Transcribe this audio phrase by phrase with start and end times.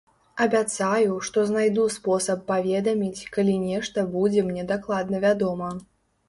[0.43, 5.71] Абяцаю, што знайду спосаб паведаміць, калі нешта будзе мне дакладна вядома.